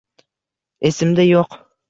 Esimda 0.91 1.27
yo‘q. 1.29 1.63